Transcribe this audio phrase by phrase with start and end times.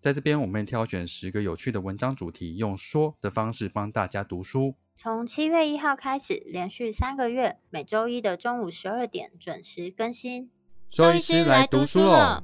[0.00, 4.76] 在这边，我们挑选十个有趣的文章主题，用说的方式帮大家读书。
[4.94, 10.50] 从七月一号开始，连续三个月，每周一的中午十二点准时更新。
[10.88, 12.40] 兽医师来读书喽！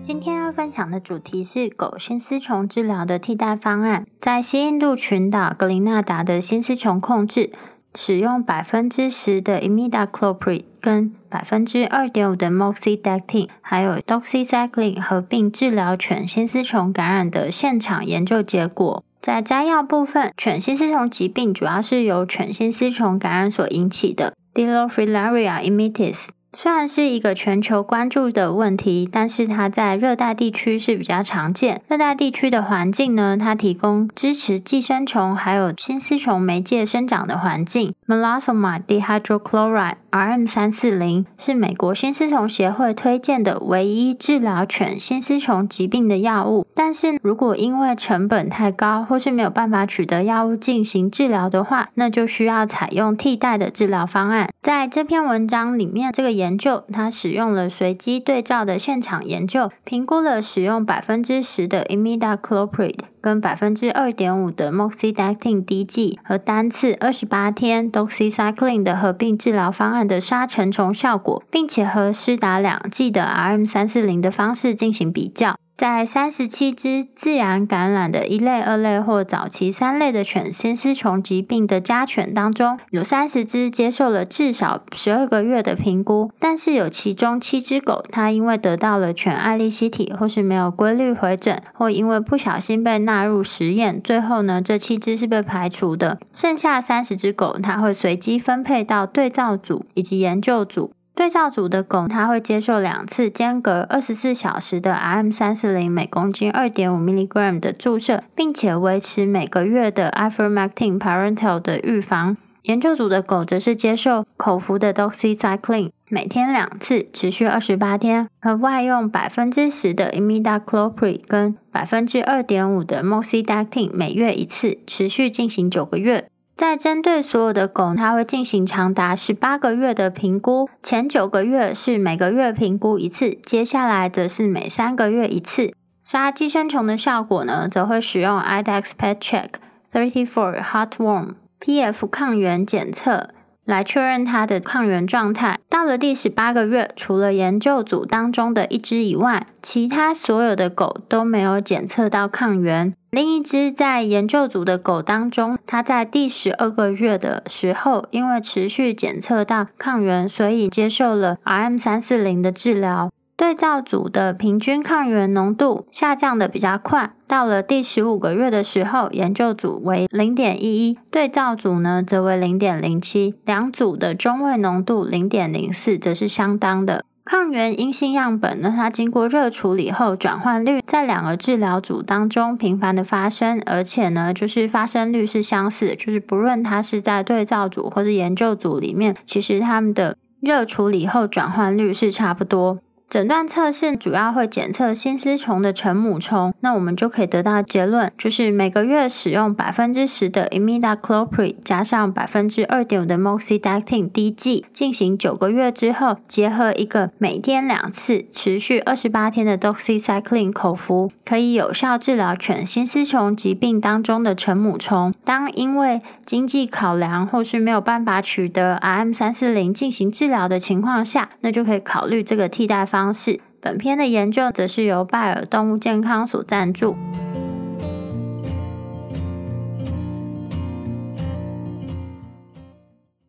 [0.00, 7.52] 今天要分享的主题是狗心丝虫治疗的替代方案，在西印度群岛格林纳达的心丝虫控制，
[7.94, 19.04] 使用百分之十的 imidacloprid 跟百分之二点五的 moxidectin，还有 doxycycline 合并治疗犬心丝虫感染的现场研究结果。
[19.20, 26.28] 在摘要部分，犬心丝虫疾病主要是由犬心丝虫感染所引起的 d i l o f i l a r i a immitis。
[26.56, 31.82] 虽然是一个全球关注的问题，但是它在热带地区是比较常见。
[31.88, 37.94] 热带地区的环境呢，它提供支持寄生虫还有新丝虫媒介生长的环境。
[38.06, 46.66] m e l a s o m a dehydrochloride RM 三四零是美国新丝虫协会推荐的唯一治疗犬新丝虫疾病的药物。
[46.74, 54.48] 但是如果因为成本太高，或是没有办法取得药物进行治疗的话，那就需要采用替代的治疗方案。
[54.62, 75.56] 在这篇文章里面，这个研研究它使用了随机对照的现场研究，评估了使用百分之十的 imidacloprid 跟百分之二点五的 moxidectin 滴剂和单次二十八天 doxycycline 的合并治疗方案的杀成虫效果，并且和施打两剂的 RM 三四零的方式进行比较。
[75.76, 96.20] 在三十七只自然感染的一类、二类或早期三类的犬心丝虫疾病的家犬当中，有三十只接受了至少十二个月的评估，但是有其中七只狗，它因为得到了犬艾利希体，或是没有规律回诊，或因为不小心被纳入实验，最后呢，这七只是被排除的。
[96.32, 100.92] 剩下三十只狗，它会随机分配到对照组以及研究组。
[101.14, 112.36] 对照组的狗，它会接受两次间隔二十四小时的 RM 三四零每公斤二点五 milligram 的注射，并且维持每个月的 ivermectin parental 的预防。
[112.62, 126.26] 研究组的狗则是接受口服的 doxycycline，每天两次，持续二十八天，和外用百分之十的 imidacloprid 跟百分之二点五的 moxidectin 每月一次，持续进行九个月。
[126.56, 130.68] 在针对所有的狗，它会进行长达十八个月的评估。
[130.82, 135.72] 前九个月是每个月评估一次，接下来则是每三个月一次。
[136.04, 139.48] 杀寄生虫的效果呢，则会使用 IDEX Pet Check
[139.90, 143.30] Thirty Four Heartworm PF 抗原检测
[143.64, 145.58] 来确认它的抗原状态。
[145.68, 152.94] 到了第十八个月，除了研究组当中的一只以外，其他所有的狗都没有检测到抗原。
[153.10, 163.10] 另一只在研究组的狗当中，它在第十二个月的时候，因为持续检测到抗原，所以接受了 RM 三四零的治疗。
[163.36, 177.04] 对照组的平均抗原浓度下降的比较快，到了第十五个月的时候，研究组为零点一一，对照组呢则为零点零七，两组的中位浓度零点零四，则是相当的。
[177.24, 192.78] 抗原阴性样本呢，它经过热处理后，转换率在两个治疗组当中频繁的发生，而且呢，就是发生率是相似，就是不论它是在对照组或者研究组里面，其实他们的热处理后转换率是差不多。
[193.14, 215.14] 诊断测试主要会检测新丝虫的成母虫，那我们就可以得到结论，就是每个月使用百分之十的 imidacloprid 加上百分之二点五的 moxidectin 滴剂，进行九个月之后，结合一个每天两次、持续二十八天的 doxycycline 口服，可以有效治疗犬新丝虫疾病当中的成母虫。
[215.24, 223.03] 当因为经济考量或是没有办法取得 RM 三四零进行治疗的情况下，那就可以考虑这个替代方。
[223.04, 226.96] 方式，本篇的研究则是由拜耳动物健康所赞助。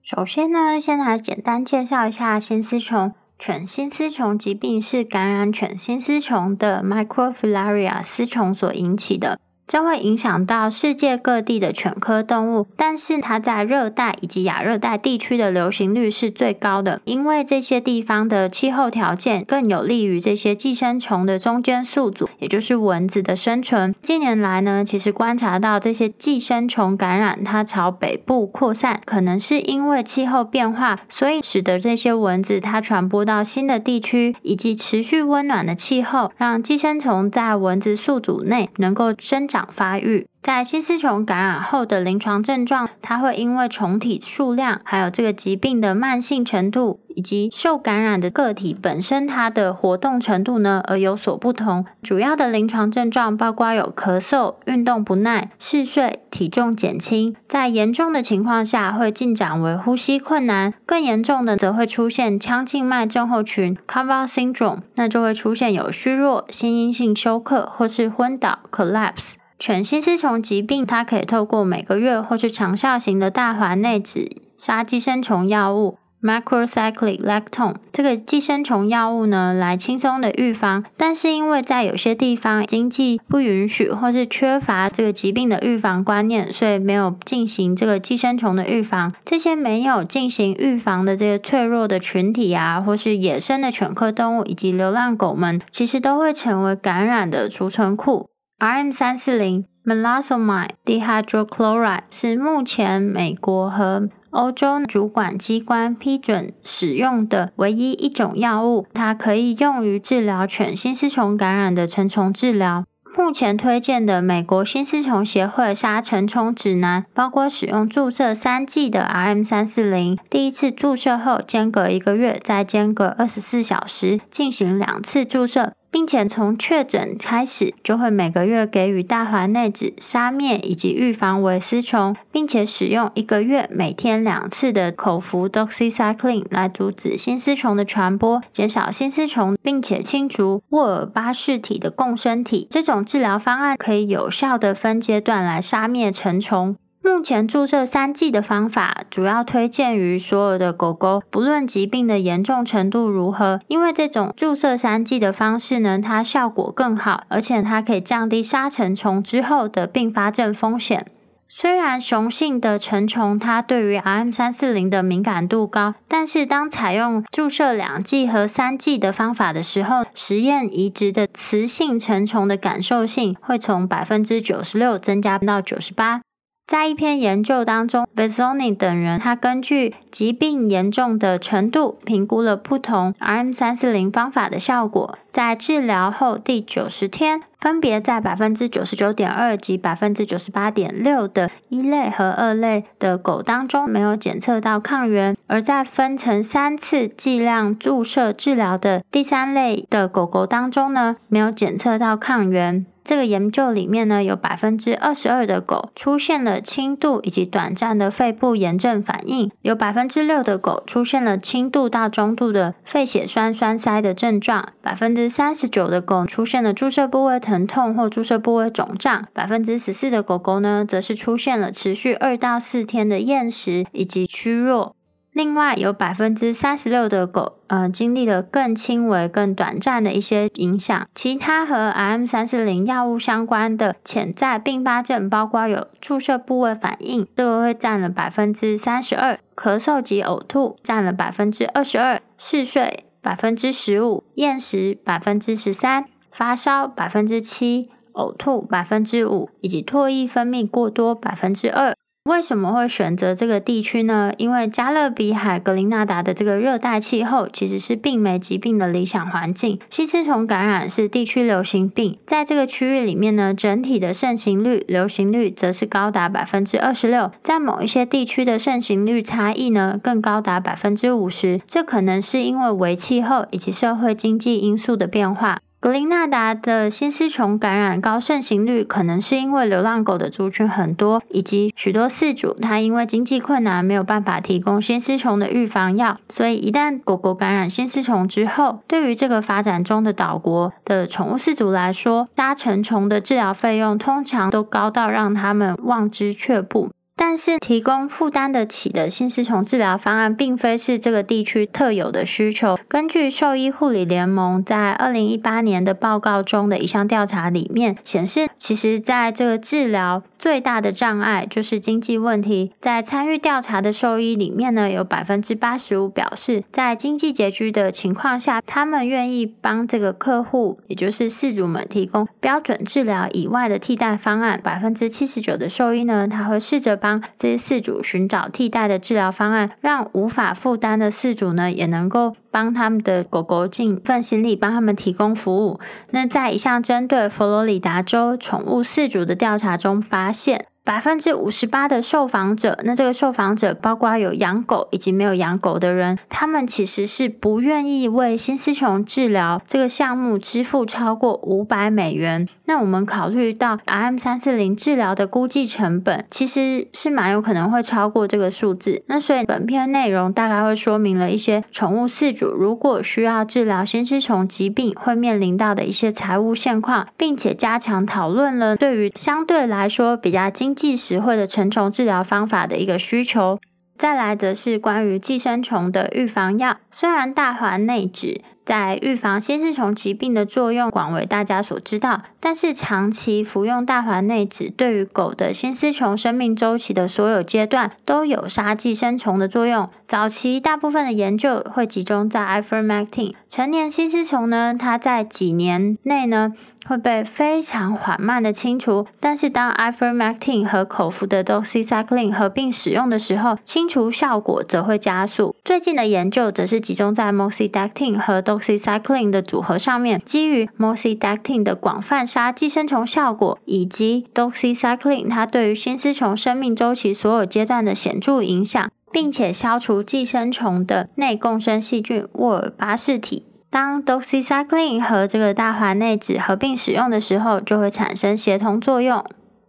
[0.02, 3.14] 首先呢，先来简单介绍一下新丝虫。
[3.38, 9.42] 犬新丝虫疾病是感染犬新丝虫的 Microfilaria 丝虫所引起的。
[9.68, 23.96] 这会影响到世界各地的犬科动物，但是它在热带以及亚热带地区的流行率是最高的，因为这些地方的气候条件更有利于这些寄生虫的中间宿主，也就是蚊子的生存。
[24.04, 39.55] 近年来呢，其实观察到这些寄生虫感染它朝北部扩散，可能是因为气候变化，所以使得这些蚊子它传播到新的地区，以及持续温暖的气候，让寄生虫在蚊子宿主内能够生长。
[39.56, 51.86] 长发育，在新丝虫感染后的临床症状，它会因为虫体数量，还有这个疾病的慢性程度，以及受感染的个体本身它的活动程度呢而有所不同。
[52.04, 69.36] 主要的临床症状包括有咳嗽、运动不耐、嗜睡、体重减轻，在严重的情况下会进展为呼吸困难，更严重的则会出现腔静脉症候群 （Cover Syndrome），那就会出现有虚弱、心因性休克或是昏倒 （Collapse）。
[69.58, 80.84] 犬心丝虫疾病，它可以透过每个月或是长效型的大环内酯杀寄生虫药物 （Macrocyclic Lactone） 这个寄生虫药物呢，来轻松的预防。
[80.98, 89.14] 但是因为在有些地方经济不允许，或是缺乏这个疾病的预防观念，所以没有进行这个寄生虫的预防。
[89.24, 98.30] 这些没有进行预防的这些脆弱的群体啊，或是野生的犬科动物以及流浪狗们，其实都会成为感染的储存库。
[98.66, 112.84] RM 三四零 Melasomine dihydrochloride 是目前美国和欧洲主管机关批准使用的唯一一种药物，它可以用于治疗犬心丝虫感染的成虫治疗。
[113.16, 142.68] 目前推荐的美国新丝虫协会杀成虫指南，包括使用注射三剂的 RM 三四零，第一次注射后间隔一个月，再间隔二十四小时进行两次注射，并且从确诊开始就会每个月给予大环内酯杀灭以及预防维丝虫，并且使用一个月每天两次的口服 doxycycline 来阻止新丝虫的传播，减少新丝虫，并且清除沃尔巴氏体的共生体。
[142.70, 146.76] 这种治疗方案可以有效的分阶段来杀灭成虫。
[147.06, 161.06] 目前注射三剂的方法主要推荐于所有的狗狗，不论疾病的严重程度如何，因为这种注射三剂的方式呢，它效果更好，而且它可以降低杀成虫之后的并发症风险。
[161.48, 176.22] 虽然雄性的成虫它对于 RM 三四零的敏感度高，但是当采用注射两剂和三剂的方法的时候，实验移植的雌性成虫的感受性会从百分之九十六增加到九十八。
[176.68, 185.20] 在一篇研究当中 v e z o n i 等人，他根据疾病严重的程度，评估了不同 RM 三四零方法的效果。
[185.32, 202.88] 在治疗后第九十天，分别在百分之九十九点二及百分之九十八点六的一类和二类的狗当中，没有检测到抗原；而在分成三次剂量注射治疗的第三类的狗狗当中呢，没有检测到抗原。
[203.06, 224.95] 这个研究里面呢，有百分之二十二的狗出现了轻度以及短暂的肺部炎症反应，有百分之六的狗出现了轻度到中度的肺血栓栓塞的症状，百分之三十九的狗出现了注射部位疼痛或注射部位肿胀，百分之十四的狗狗呢，则是出现了持续二到四天的厌食以及虚弱。
[225.36, 231.06] 另外有百分之三十六的狗，呃，经历了更轻微、更短暂的一些影响。
[231.14, 251.94] 其他和 RM 三四零药物相关的潜在并发症，包括有注射部位反应，这个会占了百分之三十二；咳嗽及呕吐占了百分之二十二；嗜睡百分之十五；厌食百分之十三；发烧百分之七；呕吐百分之五；以及唾液分泌过多百分之二。
[252.26, 254.34] 为什么会选择这个地区呢？
[254.38, 259.80] 因为加勒比海格林纳达的这个热带气候其实是病媒疾病的理想环境。
[259.92, 267.30] 吸丝虫感染是地区流行病，在这个区域里面呢，整体的盛行率、流行率则是高达百分之二十六。
[267.44, 271.60] 在某一些地区的盛行率差异呢，更高达百分之五十。
[271.68, 275.60] 这可能是因为为气候以及社会经济因素的变化。
[275.86, 296.90] 格林纳达的新丝虫感染高盛行率，可能是因为流浪狗的族群很多，以及许多饲主他因为经济困难没有办法提供新丝虫的预防药，所以一旦狗狗感染新丝虫之后，对于这个发展中的岛国的宠物饲主来说，搭成虫的治疗费用通常都高到让他们望之却步。
[297.18, 302.78] 但是提供负担得起的新丝虫治疗方案，并非是这个地区特有的需求。
[302.90, 312.74] 根据兽医护理联盟在二零一八年的报告中的一项调查里面显示，其实在这个治疗最大的障碍就是经济问题。
[312.82, 324.60] 在参与调查的兽医里面呢，有百分之八十五表示，在经济拮据的情况下，他们愿意帮这个客户，也就是饲主们提供标准治疗以外的替代方案。
[324.62, 327.00] 百分之七十九的兽医呢，他会试着。
[327.06, 335.80] 帮这些饲主寻找替代的治疗方案，让无法负担的饲主呢，也能够帮他们的狗狗尽一份心力，帮他们提供服务。
[336.10, 340.66] 那在一项针对佛罗里达州宠物饲主的调查中发现。
[340.86, 352.48] 百分之五十八的受访者，那这个受访者包括有养狗以及没有养狗的人，他们其实是不愿意为新丝虫治疗这个项目支付超过五百美元。
[352.66, 359.02] 那我们考虑到 RM 三四零治疗的估计成本，其实是蛮有可能会超过这个数字。
[359.08, 373.58] 那所以本片内容大概会说明了一些宠物饲主如果需要治疗新丝虫疾病会面临到的一些财务现况，并且加强讨论了对于相对来说比较经济实惠的成虫治疗方法的一个需求，
[373.98, 376.78] 再来则是关于寄生虫的预防药。
[376.92, 389.88] 虽然大环内酯在预防新丝虫疾病的作用广为大家所知道，但是长期服用大环内酯对于狗的新丝虫生命周期的所有阶段都有杀寄生虫的作用。
[390.08, 393.34] 早期大部分的研究会集中在 ivermectin。
[393.48, 396.54] 成年新丝虫呢，它在几年内呢
[396.88, 405.56] 会被非常缓慢的清除，但是当 ivermectin 和口服的 doxycycline 合并使用的时候，清除效果则会加速。
[405.64, 423.46] 最近的研究则是集中在 moxidectin 和 doxycycline 的组合上面，基于 moxidectin 的广泛杀寄生虫效果，以及 doxycycline 它对于新丝虫生命周期所有阶段的显著影响，并且消除寄生虫的内共生细菌沃尔巴氏体。
[423.76, 429.22] 当 doxycycline 和这个大环内酯合并使用的时候，就会产生协同作用。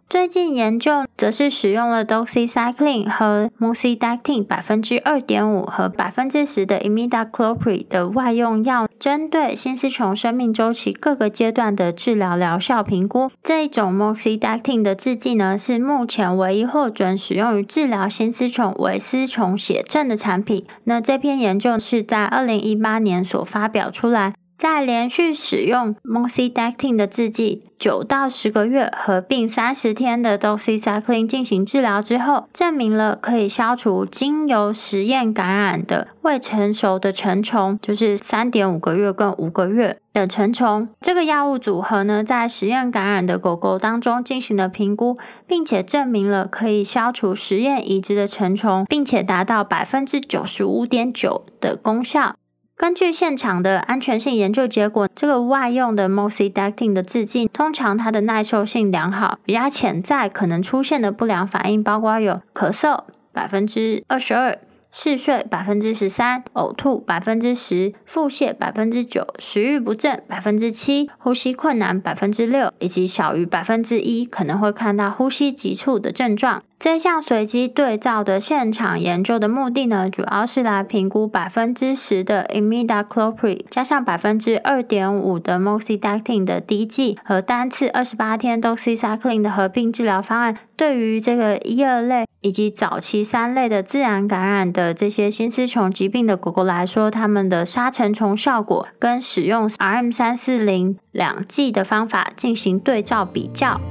[0.09, 13.29] 最近研究则是使用了 doxycycline 和 moxidectin 百分之二点五和百分之十的 imidacloprid 的外用药，针对新丝虫生命周期各个阶段的治疗疗效评估。
[13.43, 20.65] 这一种 moxidectin 的制剂呢，是目前唯一获准使用于治疗新丝虫为丝虫血症的产品。
[20.85, 24.35] 那这篇研究是在二零一八年所发表出来。
[24.57, 40.89] 在连续使用 moxidectin 的制剂九到十个月，合并三十天的 doxycycline 进行治疗之后，证明了可以消除经由实验感染的未成熟的成虫，就是三点五个月跟五个月的成虫。
[40.99, 52.35] 这个药物组合呢，在实验感染的狗狗当中进行了评估，并且证明了可以消除实验移植的成虫，并且达到百分之九十五点九的功效。
[52.77, 64.59] 根据现场的安全性研究结果，这个外用的 m o s i d a c t i n 的制剂，通常它的耐受性良好，比较潜在可能出现的不良反应，包括有咳嗽百分之二十二。
[64.91, 76.61] 嗜睡百分之十三，呕吐百分之十，腹泻百分之九，食欲不振百分之七，呼吸困难百分之六，以及小于百分之一可能会看到呼吸急促的症状。
[76.79, 103.81] 这项随机对照的现场研究的目的呢，主要是来评估百分之十的 imidacloprid 加上百分之二点五的 moxidectin 的滴剂和单次二十八天 doxycycline 的合并治疗方案，对于这个一二类以及早期三类的自然感染的这些新丝虫疾病的狗狗来说，它们的杀成虫效果跟使用 RM 三四零两剂的方法进行对照比较。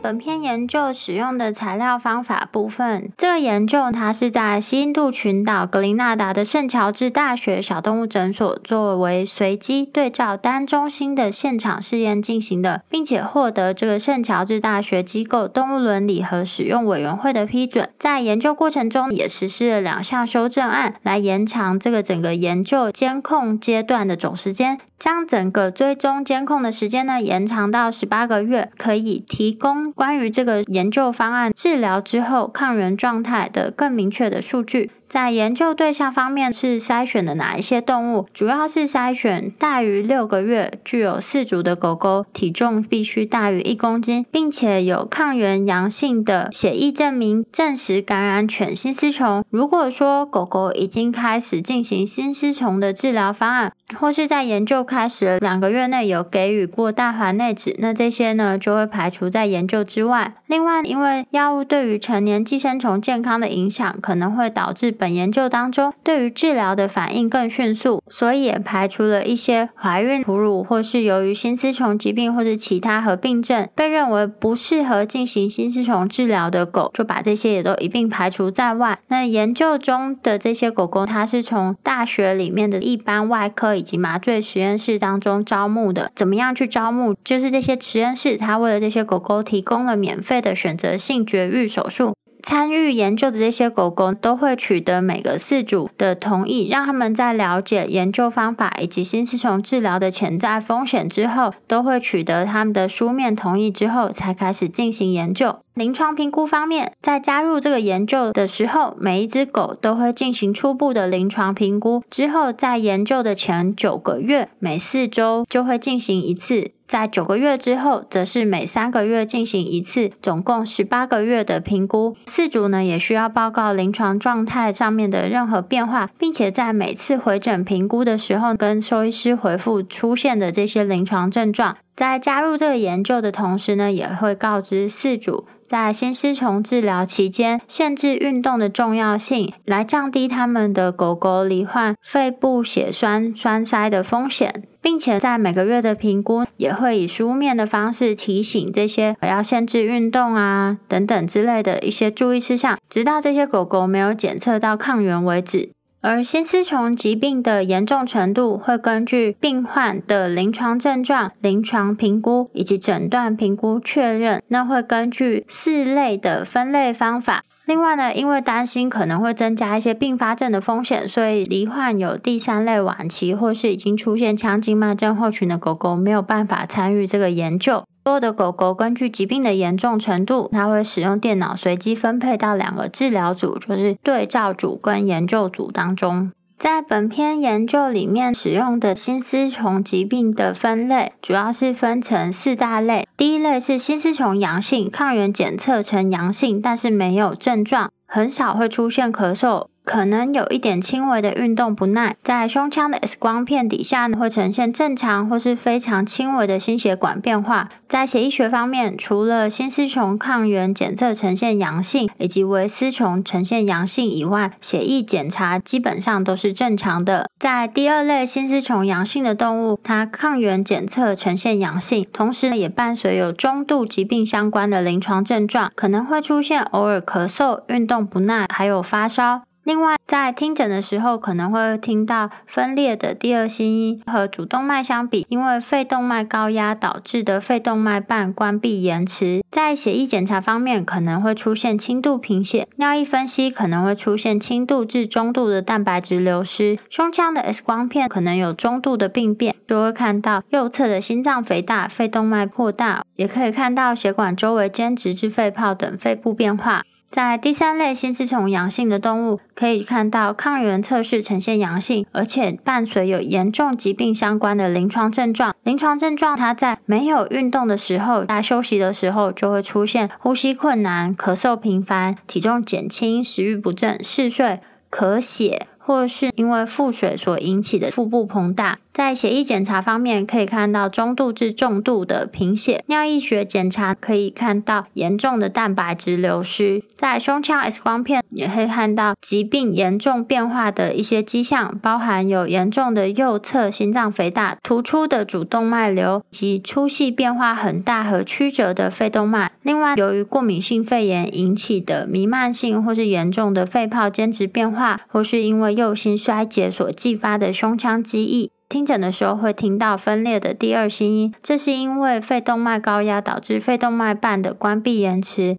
[0.00, 17.90] 本篇研究使用的材料方法部分，这个研究它是在西印度群岛格林纳达的圣乔治大学小动物诊所作为随机对照单中心的现场试验进行的，并且获得这个圣乔治大学机构动物伦理和使用委员会的批准。
[17.98, 24.78] 在研究过程中，也实施了两项修正案，来延长这个整个研究监控阶段的总时间。
[24.98, 34.90] 将整个追踪监控的时间呢延长到十八个月，可以提供关于这个研究方案治疗之后抗原状态的更明确的数据。
[35.08, 38.26] 在研究对象方面是筛选的哪一些动物？
[38.34, 49.42] 主要是筛选大于六个月、具有四足的狗狗，体重必须大于一公斤，并且有抗原阳性的血液证明，证实感染犬心丝虫。
[49.48, 60.34] 如果说狗狗已经开始进行心丝虫的治疗方案，或是在研究开始两个月内有给予过大环内酯，那这些呢就会排除在研究之外。
[60.46, 78.98] 另外，因为药物对于成年寄生虫健康的影响，可能会导致本研究当中对于治疗的反应更迅速，所以也排除了一些怀孕、哺乳或是由于心丝虫疾病或者其他合并症被认为不适合进行心丝虫治疗的狗，就把这些也都一并排除在外。
[79.08, 86.10] 那研究中的这些狗狗，它是从大学里面的一般外科以及麻醉实验室当中招募的。
[86.16, 87.14] 怎么样去招募？
[87.22, 92.14] 就是这些实验室，它为了这些狗狗提供了免费的选择性绝育手术。
[92.42, 105.58] 参与研究的这些狗狗都会取得每个饲主的同意，让他们在了解研究方法以及新丝虫治疗的潜在风险之后，都会取得他们的书面同意之后，才开始进行研究。
[105.74, 116.72] 临床评估方面，在加入这个研究的时候，每一只狗都会进行初步的临床评估，之后在研究的前九个月，每四周就会进行一次。
[116.88, 122.16] 在九个月之后，则是每三个月进行一次，总共十八个月的评估。
[122.24, 131.76] 四组呢也需要报告临床状态上面的任何变化，并且在每次回诊评估的时候，跟兽医师回复出现的这些临床症状。
[131.94, 135.44] 在加入这个研究的同时呢，也会告知四组。
[135.66, 155.72] 在先丝虫治疗期间，限制运动的重要性，来降低他们的狗狗罹患肺部血栓栓塞的风险，并且在每个月的评估，也会以书面的方式提醒这些要限制运动啊等等之类的一些注意事项，直到这些狗狗没有检测到抗原为止。
[156.00, 164.40] 而心丝虫疾病的严重程度会根据病患的临床症状、临床评估以及诊断评估确认。
[164.46, 167.42] 那会根据四类的分类方法。
[167.66, 177.84] 另外呢，因为担心可能会增加一些并发症的风险，所以罹患有第三类晚期或是已经出现腔静脉症候群的狗狗没有办法参与这个研究。
[178.08, 186.32] 所有的狗狗根据疾病的严重程度，它会使用电脑随机分配到两个治疗组，就是对照组跟研究组当中。
[186.56, 193.06] 在本篇研究里面使用的心丝虫疾病的分类，主要是分成四大类。
[193.14, 199.66] 第一类是心丝虫阳性，抗原检测呈阳性，但是没有症状，很少会出现咳嗽。
[199.88, 207.70] 可能有一点轻微的运动不耐，在胸腔的 X 光片底下呢，会呈现正常或是非常轻微的心血管变化。
[207.88, 217.30] 在血液学方面，除了心丝虫抗原检测呈现阳性，以及微丝虫呈现阳性以外，血液检查基本上都是正常的。
[217.38, 229.47] 在第二类心丝虫阳性的动物，它抗原检测呈现阳性，同时呢也伴随有中度疾病相关的临床症状，可能会出现偶尔咳嗽、运动不耐，还有发烧。
[229.68, 234.02] 另外，在听诊的时候，可能会听到分裂的第二心音。
[234.06, 239.44] 和主动脉相比，因为肺动脉高压导致的肺动脉瓣关闭延迟。
[239.50, 242.66] 在血液检查方面，可能会出现轻度贫血。
[242.76, 246.78] 尿液分析可能会出现轻度至中度的蛋白质流失。
[246.88, 256.84] 胸腔的 X 光片可能有中度的病变，就会看到右侧的心脏肥大、肺动脉扩大，也可以看到血管周围间质至肺泡等肺部变化。
[257.10, 265.56] 在第三类心丝虫阳性的动物，可以看到抗原测试呈现阳性，而且伴随有严重疾病相关的临床症状。
[265.62, 278.78] 临床症状，它在没有运动的时候，在休息的时候，就会出现呼吸困难、咳嗽频繁、体重减轻、食欲不振、嗜睡、咳血，或是因为腹水所引起的腹部膨大。
[278.98, 286.82] 在血液检查方面，可以看到中度至重度的贫血；尿液学检查可以看到严重的蛋白质流失。
[286.96, 299.52] 在胸腔 X 光片也可以看到疾病严重变化的一些迹象，包含有严重的右侧心脏肥大、突出的主动脉瘤及粗细变化很大和曲折的肺动脉。
[299.62, 308.50] 另外，由于过敏性肺炎引起的弥漫性或是严重的肺泡间质变化，或是因为右心衰竭所继发的胸腔积液。
[308.68, 315.56] 听诊的时候会听到分裂的第二心音，这是因为肺动脉高压导致肺动脉瓣的关闭延迟。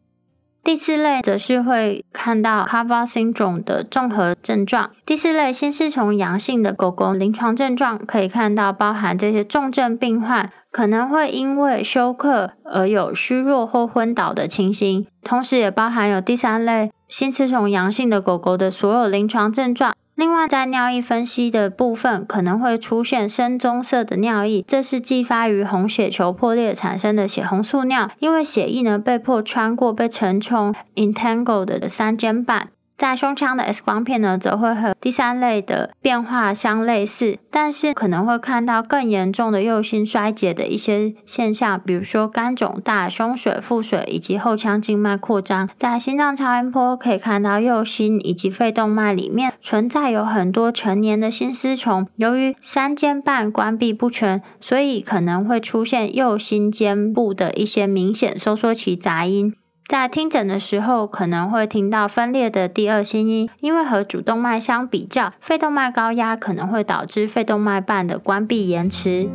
[0.63, 4.91] 第四类则是会看到 c a v a syndrome 的综合症状。
[5.08, 19.95] 第四类先是从阳性的狗狗临床症状可以看到包含这些重症病患可能会因为休克而有虚弱或昏倒的情形，同时也包含有第三类先是从阳性的狗狗的所有临床症状。
[20.19, 32.67] 另外，在尿液分析的部分，可能会出现深棕色的尿液，这是继发于红血球破裂产生的血红素尿，因为血液呢被迫穿过被成虫 entangled 的三尖瓣。
[33.00, 45.70] 在胸腔的 X 光片呢，则会和第三类的变化相类似，但是可能会看到更严重的右心衰竭的一些现象，比如说肝肿大、胸水、腹水以及后腔静脉扩张。
[45.78, 59.56] 在心脏超音波可以看到右心以及肺动脉里面存在有很多成年的心丝虫，由于三尖瓣关闭不全，所以可能会出现右心尖部的一些明显收缩期杂音。
[59.89, 69.28] 在听诊的时候，可能会听到分裂的第二心音，因为和主动脉相比较，肺动脉高压可能会导致肺动脉瓣的关闭延迟。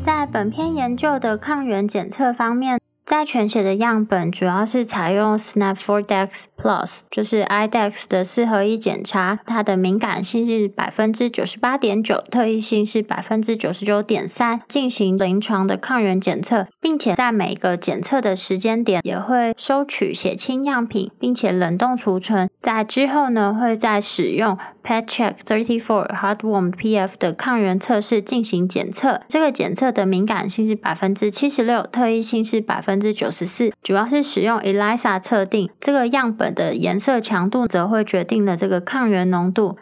[0.00, 2.83] 在本篇研究的抗原检测方面。
[3.04, 32.93] 在全血的样本主要是采用 Snap4Dex Plus，就是 IDEX 的四合一检查，它的敏感性是百分之九十八点九，特异性是百分之九十九点三，进行临床的抗原检测，并且在每个检测的时间点也会收取血清样品，并且冷冻储存，在之后呢会再使用 PetCheck Thirty Four Heartworm PF 的抗原测试进行检测，这个检测的敏感性是百分之七十六，特异性是百分。
[32.94, 39.76] 分之九十四，主要是使用 ELISA 测定这个样本的颜色强度，则会决定了这个抗原浓度。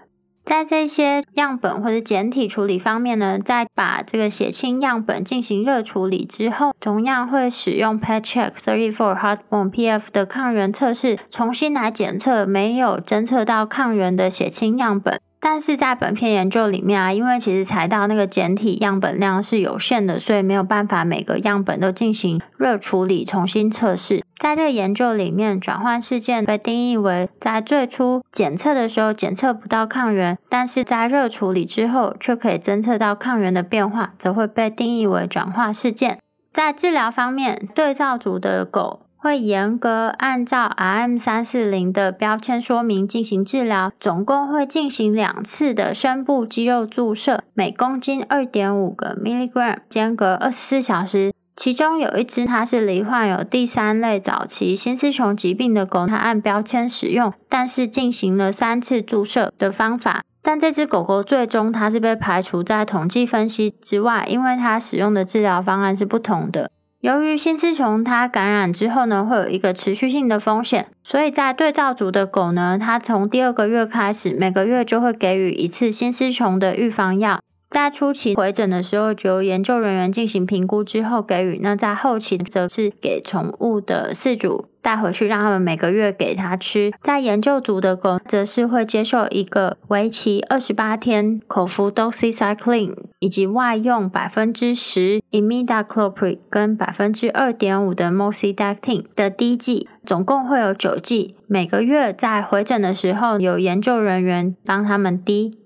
[0.44, 15.20] 在这些样本或者简体处理方面呢，在把这个血清样本进行热处理之后，同样会使用 PetCheck Thirty Four h a r t b o n e PF 的抗原测试，重新来检测没有侦测到抗原的血清样本。
[15.44, 24.22] 但是在本篇研究里面啊，因为其实采到那个简体样本量是有限的，所以没有办法每个样本都进行热处理重新测试。
[24.38, 36.20] 在这个研究里面，转换事件被定义为在最初检测的时候检测不到抗原，但是在热处理之后却可以侦测到抗原的变化，则会被定义为转化事件。
[36.52, 39.00] 在治疗方面，对照组的狗。
[39.22, 51.32] 会严格按照 RM 三四零的标签说明进行治疗，总共会进行两次的深部肌肉注射，每公斤二点五个 milligram，间隔二十四小时。
[51.54, 66.72] 其中有一只它是罹患有第三类早期心丝虫疾病的狗，它按标签使用，但是进行了三次注射的方法，但这只狗狗最终它是被排除在统计分析之外，因为它使用的治疗方案是不同的。
[67.02, 77.40] 由于心丝虫它感染之后呢，会有一个持续性的风险，所以在对照组的狗呢，它从第二个月开始，每个月就会给予一次心丝虫的预防药。
[77.72, 86.92] 在初期回诊的时候，由研究人员进行评估之后给予；那在后期则是给宠物的饲主带回去，让他们每个月给它吃。
[87.00, 101.36] 在研究组的狗，则是会接受一个为期二十八天口服 doxycycline，以及外用百分之十 imidacloprid 跟百分之二点五的 moxidectin 的滴剂，总共会有九剂。
[101.46, 105.61] 每个月在回诊的时候，有研究人员帮他们滴。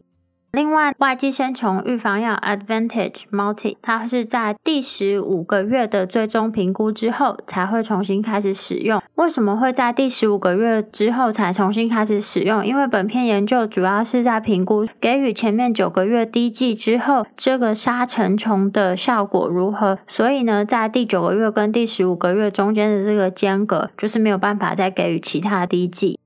[0.57, 9.03] 另外，外寄生虫预防药 Advantage Multi，它是在第十五个月的最终评估之后才会重新开始使用。
[9.17, 12.65] 为什么会在第十五个月之后才重新开始使用？
[12.65, 19.99] 因为本篇研究主要是在评估给予前面九个月滴剂之后，这个杀成虫的效果如何。
[20.07, 26.19] 所以呢，在第九个月跟第十五个月中间的这个间隔，就是没有办法再给予其他滴剂。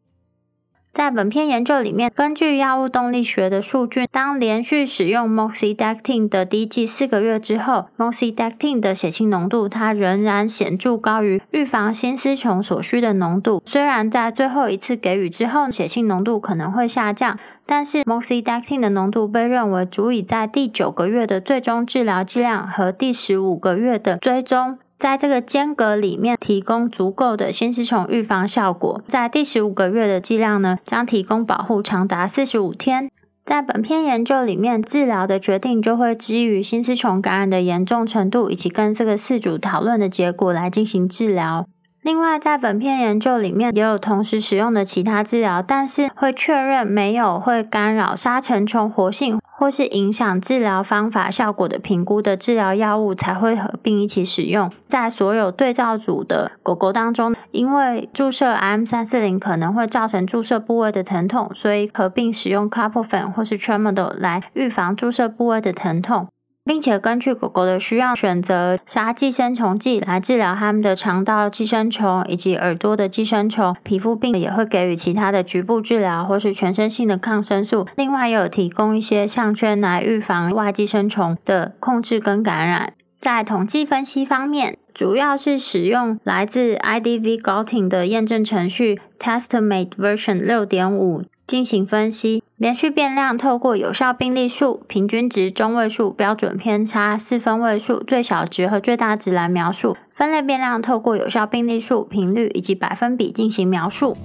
[0.92, 13.62] 在本篇研究里面，根据药物动力学的数据，当连续使用 moxidectin 的滴剂四个月之后，moxidectin 的血清浓度它仍然显著高于预防心丝虫所需的浓度。
[13.64, 24.78] 虽然在最后一次给予之后，血清浓度可能会下降，但是 moxidectin 的浓度被认为足以在第九个月的最终治疗剂量和第十五个月的追踪。
[25.00, 33.10] 在这个间隔里面提供足够的心丝虫预防效果，在第十五个月的剂量呢，将提供保护长达四十五天。
[33.46, 41.66] 在本篇研究里面，治疗的决定就会基于心丝虫感染的严重程度以及跟这个饲主讨论的结果来进行治疗。
[42.02, 49.39] 另外，在本篇研究里面也有同时使用的其他治疗，但是会确认没有会干扰沙尘虫活性。
[49.60, 54.70] 或是影响治疗方法效果的评估的治疗药物才会合并一起使用。
[54.88, 66.26] 在所有对照组的狗狗当中，因为注射 M 三四零可能会造成注射部位的疼痛，所以合并使用 c a r p o f e n 或是 Tramadol 来预防注射部位的疼痛。
[66.70, 73.74] 并且根据狗狗的需要，选择杀寄生虫剂来治疗它们的肠道寄生虫以及耳朵的寄生虫。
[73.82, 77.88] 皮肤病也会给予其他的局部治疗或是全身性的抗生素。
[77.96, 82.92] 另外，也有提供一些项圈来预防外寄生虫的控制跟感染。
[83.20, 91.24] 在统计分析方面，主要是使用来自 IDV Gaulting 的验证程序 TestMate Version 六点五。
[91.46, 104.16] 进行分析，连续变量透过有效病例数、平均值、中位数、标准偏差、四分位数、最小值和最大值来描述；分类变量透过有效病例数、频率以及百分比进行描述。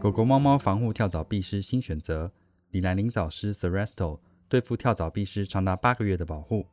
[0.00, 2.32] 狗狗、猫猫防护跳蚤壁虱新选择：
[2.70, 6.66] 李兰林藻师 s e r e s t o 对付跳蚤壁虱长达八个月的保护。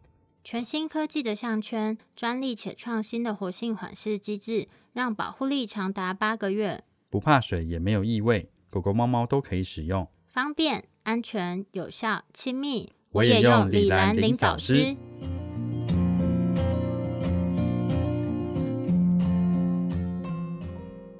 [0.43, 12.91] 全新科技的项圈，专利且创新的活性缓释机制，让保护力长达八个月，不怕水也没有异味，狗狗、猫猫都可以使用，方便、安全、有效、亲密。
[13.11, 14.97] 我也用李兰林藻师。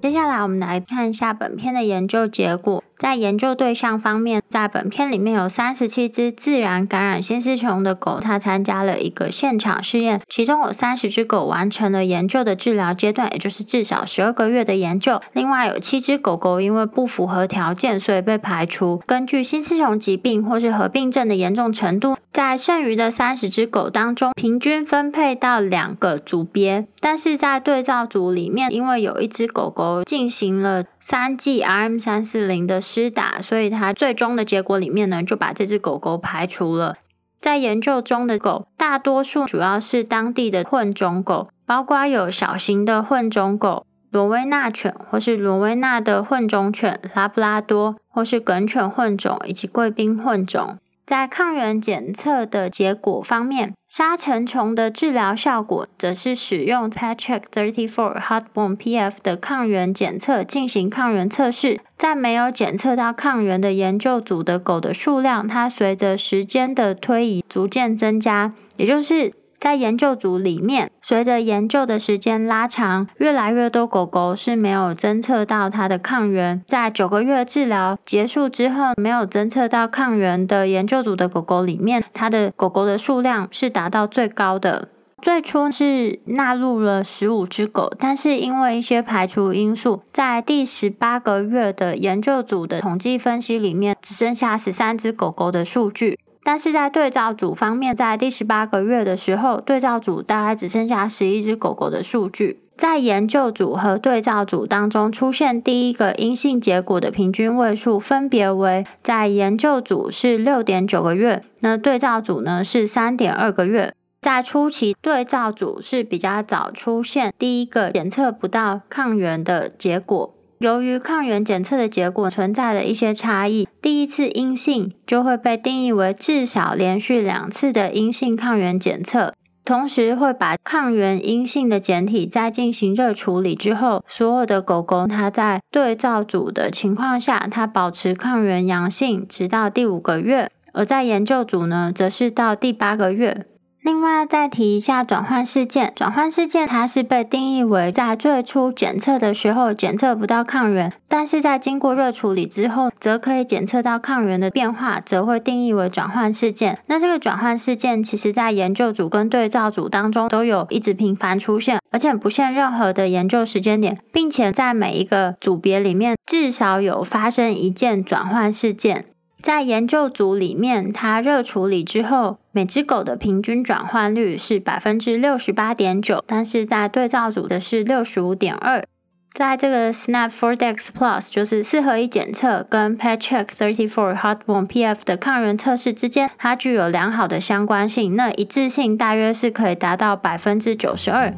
[0.01, 2.83] 接下来，我们来看一下本片的研究结果。
[2.97, 15.21] 在研究对象方面，在本片里面有三十七只自然感染新丝虫的狗，它参加了一个现场试验，其中有三十只狗完成了研究的治疗阶段，也就是至少十二个月的研究。
[15.33, 19.01] 另外有七只狗狗因为不符合条件，所以被排除。
[19.05, 26.87] 根据新丝虫疾病或是合并症的严重程度，在剩余的三十只狗当中，平均分配到两个组别。
[27.01, 32.81] 但是在对照组里面，因为有一只狗狗进行了三剂 RM 三四零的。
[32.85, 36.97] 施打，所以它最终的结果里面呢，就把这只狗狗排除了。
[37.39, 50.77] 在研究中的狗，大多数主要是当地的混种狗，包括有小型的混种狗、罗威纳犬，或是罗威纳的混种犬、拉布拉多，或是梗犬混种以及贵宾混种。
[51.05, 61.79] 在抗原检测的结果方面，沙尘虫的治疗效果则是使用 Patrick Thirty Four Heartworm PF 的抗原检测进行抗原测试。
[61.95, 69.33] 在没有检测到抗原的研究组的狗的数量，它随着时间的推移逐渐增加，也就是。
[69.65, 76.63] 在研究组里面，随着研究的时间拉长，越来越多狗狗是没有侦测到它的抗原。
[76.67, 84.89] 在九个月治疗结束之后，没有侦测到抗原的研究组的狗狗里面，它的狗狗的数量是达到最高的。
[85.19, 96.19] 最初是纳入了十五只狗，但是因为一些排除因素，在第十八个月的研究组的统计分析里面，只剩下十三只狗狗的数据。
[96.45, 102.61] 但是在对照组方面，在第十八个月的时候，对照组大概只剩下十一只狗狗的数据。
[102.77, 113.91] 在研究组和对照组当中出现第一个阴性结果的平均位数，分别为在研究组是六点九个月，那对照组呢是三点二个月。
[114.21, 120.34] 在初期，对照组是比较早出现第一个检测不到抗原的结果。
[120.59, 129.33] 由于抗原检测的结果存在的一些差异，第一次阴性就会被定义为至少连续两次的阴性抗原检测。
[129.65, 143.47] 同时会把抗原阴性的检体在进行热处理之后，所有的狗狗它在对照组的情况下，它保持抗原阳性直到第五个月；而在研究组呢，则是到第八个月。
[143.85, 156.79] 另外再提一下转换事件，转换事件它是被定义为在最初检测的时候检测不到抗原，但是在经过热处理之后，则可以检测到抗原的变化，则会定义为转换事件。
[156.87, 169.05] 那这个转换事件，其实在研究组跟对照组当中都有一直频繁出现，而且不限任何的研究时间点，并且在每一个组别里面至少有发生一件转换事件。
[169.45, 178.83] 在研究组里面，它热处理之后，每只狗的平均转换率是百分之六十八点九，但是在对照组的是六十五点二。
[179.31, 191.31] 在这个 snap for dex Plus 就是四合一检测跟 Pet Check Thirty Four Heartworm PF 的抗原测试之间，它具有良好的相关性，那一致性大约是可以达到百分之九十二。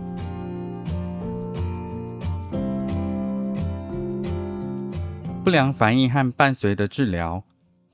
[5.43, 7.43] 不良反应和伴随的治疗。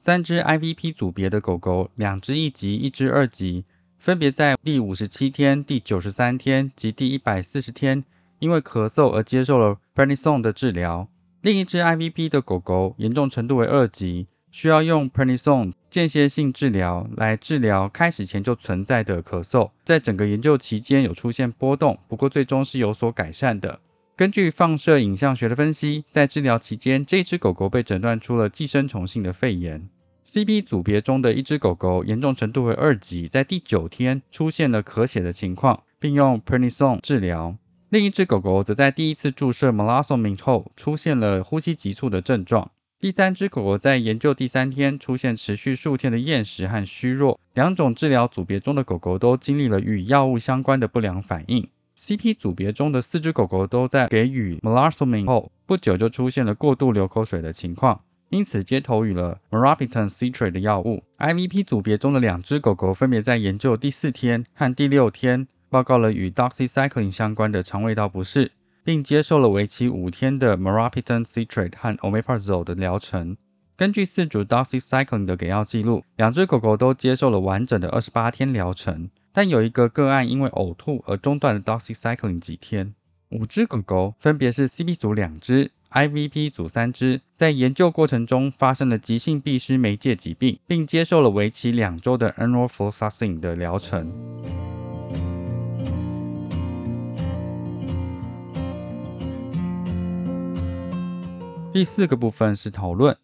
[0.05, 3.63] 三只 IVP 组别的狗狗，两只一级，一只二级，
[3.97, 8.03] 分别在第五十七天、第九十三天及第一百四十天，
[8.39, 11.07] 因为咳嗽而接受了 Prednisone 的治疗。
[11.39, 23.79] 另一只 IVP 的狗狗严重程度为二级，需要用 Prednisone 间歇性治疗来治疗开始前就存在的咳嗽，在整个研究期间有出现波动，不过最终是有所改善的。
[24.15, 29.89] 根据放射影像学的分析，在治疗期间，这只狗狗被诊断出了寄生虫性的肺炎。
[30.27, 37.57] CB 组别中的一只狗狗严重程度为二级，在第九天出现了咳血的情况，并用 Pernisone 治疗。
[37.89, 42.69] 另一只狗狗则在第一次注射 m e l a s o m i n 后出现了呼吸急促的症状。
[42.99, 47.39] 第三只狗狗在研究第三天出现持续数天的厌食和虚弱。
[47.55, 51.67] 两种治疗组别中的狗狗都经历了与药物相关的不良反应。
[52.05, 59.73] CP 组别中的四只狗狗都在给予 m e l a s o m i n 后不久就出现了过度流口水的情况，因此接头予了 m e r a
[59.73, 61.01] p i t a n citrate 的药物。
[61.19, 68.51] IVP 组别中的两只狗狗分别在研究第四天和第六天报告了与 doxycycline 相关的肠胃道不适，
[68.83, 73.37] 并接受了为期五天的 m e r a p i t a n citrate 和 omeprazole 的疗程。
[73.77, 79.09] 根据四组 doxycycline 的给药记录，两只狗狗都接受了完整的二十八天疗程。
[79.35, 82.93] 但有一个个案因为呕吐而中断了 doxycycline 几天。
[83.29, 94.13] 五只狗狗分别是 CP 组两只，IVP 组三只，在研究过程中发生了急性闭失媒介疾病，并接受了为期两周的 enrofloxacin 的疗程。
[101.73, 103.17] 第四个部分是讨论。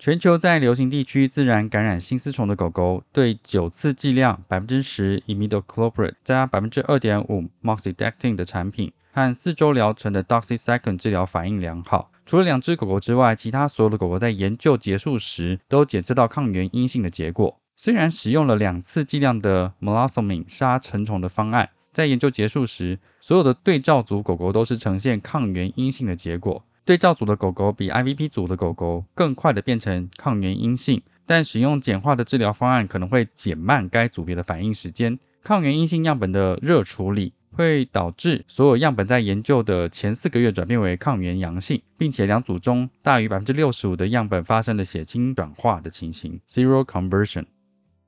[0.00, 8.36] 全球在流行地区自然感染新丝虫的狗狗，对九次剂量百分之十 i m i d o c l o p r i d 加百分之二点五 moxidectin
[8.36, 12.12] 的产品和四周疗程的 doxycycline 治疗反应良好。
[12.24, 17.58] 除了两只狗狗之外，其他所有的狗狗在研究结束时都检测到抗原阴性的结果。
[17.74, 26.62] 虽然使用了两次剂量的 m e l a s o m i n 杀成虫的方案，在研究结束时，所有的对照组狗狗都是呈现抗原阴性的结果。
[26.88, 35.18] 对照组的狗狗比 IVP 组的狗狗更快的变成抗原阴性，但使用简化的治疗方案可能会减慢该组别的反应时间。
[35.42, 47.44] 抗原阴性样本的热处理会导致所有样本在研究的前四个月转变为抗原阳性，并且两组中大于百分之六十五的样本发生了血清转化的情形 （zero conversion）。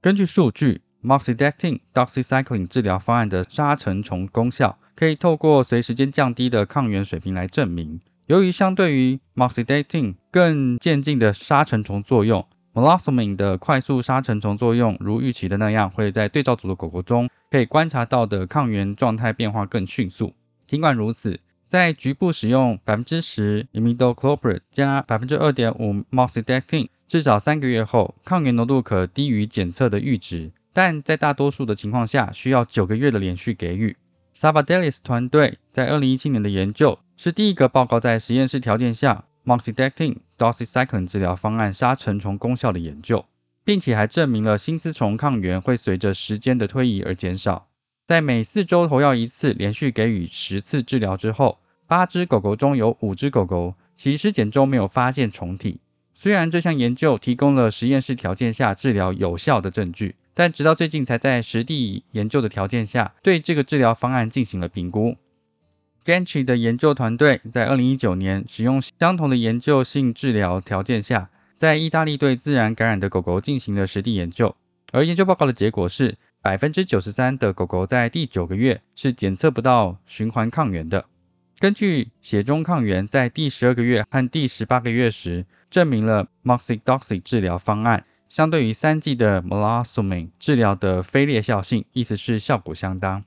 [0.01, 8.01] 根据数据，moxidectin doxycycline 治疗方案的杀成虫功效可以透过随时间降低的抗原水平来证明。
[8.31, 20.33] 由于相对于 moxidectin 更渐进的杀成虫作用 m e l a s o m i n 的快速杀成虫作用如预期的那样，会在对照组的狗狗中可以观察到的抗原状态变化更迅速。
[20.64, 33.97] 尽管如此，在局部使用百分之十 imidacloprid 加百分之二点五 moxidectin 至少三个月后，抗原浓度可低于检测的阈值，但在大多数的情况下需要九个月的连续给予。
[34.33, 36.97] Savadelis 团队在二零一七年的研究。
[37.22, 43.26] 是第一个报告在实验室条件下 moxidectin doxycycline 治疗方案杀成虫功效的研究，
[43.62, 47.68] 并且还证明了新丝虫抗原会随着时间的推移而减少。
[48.06, 55.80] 在每四周投药一次，连续给予十次治疗之后，八只狗狗中有五只狗狗其尸检中没有发现虫体。
[56.14, 65.18] 虽然这项研究提供了实验室条件下治疗有效的证据，但直到最近才在实地研究的条件下对这个治疗方案进行了评估。
[66.05, 74.57] Gantry 的研究团队在2019年使用相同的研究性治疗条件下，在意大利对自然感染的狗狗进行了实地研究，
[74.93, 81.05] 而研究报告的结果是，百分之九十三的狗狗在第九个月是检测不到循环抗原的。
[81.59, 93.23] 根据血中抗原在第十二个月和第十八个月时，证明了 moxidoxy 治疗方案相对于三剂的 m e l a s o m i n 治疗的非劣效性，意思是效果相当。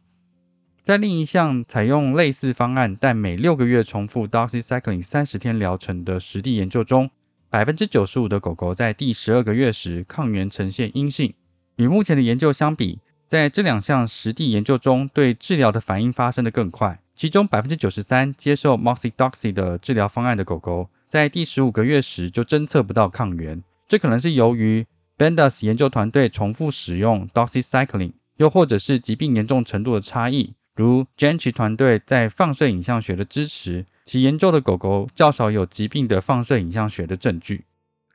[0.84, 7.10] 在另一项采用类似方案，但每六个月重复 doxycycline 三十天疗程的实地研究中，
[7.50, 11.34] 百分之九十五的狗狗在第十二个月时抗原呈现阴性。
[11.78, 17.00] 与目前的研究相比，在这两项实地研究中，对治疗的反应发生的更快。
[17.16, 23.64] 其中百分之九十三接受 moxidoxy 的治疗方案的狗狗，在第十五个月时就侦测不到抗原。
[23.88, 24.86] 这可能是由于
[25.18, 30.54] Bendus 研究团队重复使用 doxycycline，又或者是疾病严重程度的差异。
[30.76, 37.66] 如 Gentry 团队在放射影像学的支持，其研究的狗狗较少有疾病的放射影像学的证据。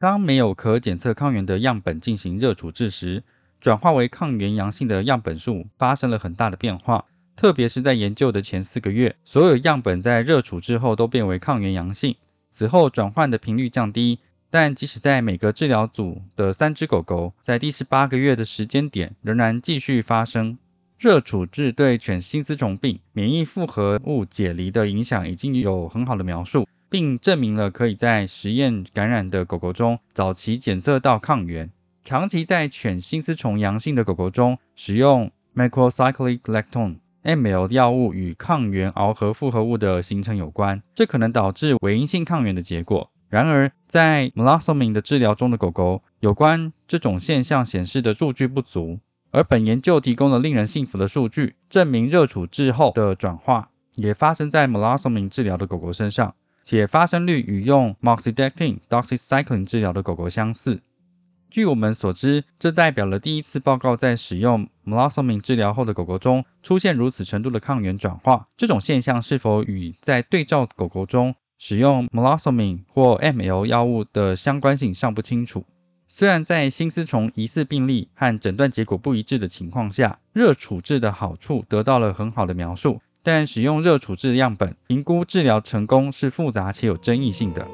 [0.00, 3.22] 当没有可检测抗原的样本进行热处置时，
[3.60, 7.04] 转化为抗原阳性的样本数发生了很大的变化。
[7.36, 12.16] 特别是在研究的前四个月，所有样本在热处置后都变为抗原阳性。
[12.50, 14.18] 此后转换的频率降低，
[14.50, 20.58] 但即使在每个治疗组的三只狗狗，在第十八个月的时间点仍然继续发生。
[20.98, 31.70] 热处置对犬心丝虫病免疫复合物解离的影响已经有很好的描述，并证明了可以在实验感染的狗狗中早期检测到抗原。
[32.04, 43.08] 长期在犬心丝虫阳性的狗狗中使用 macrocyclic lactone (ML) 药物与抗原螯合复合物的形成有关，这可能导致伪阴性抗原的结果。
[43.28, 48.98] 然而，在 m e l a s o m i n 的治疗中的狗狗，有关这种现象显示的数据不足。
[49.30, 60.80] 而本研究提供了令人信服的数据，证明热处置后的转化也发生在 m e l a s o m i n 治疗的狗狗身上，且发生率与用 moxidectin doxycycline 治疗的狗狗相似。
[61.50, 68.48] 据我们所知，这代表了第一次报告在使用 m e l a s o m i n 治疗后的狗狗中出现如此程度的抗原转化。
[68.56, 75.64] 这种现象是否与在对照狗狗中使用 m e l a s o m i n 或 ML 药物的相关性尚不清楚。
[76.10, 87.68] 虽然在新丝虫疑似病例和诊断结果不一致的情况下，热处置的好处得到了很好的描述，但使用热处置样本评估治疗成功是复杂且有争议性的。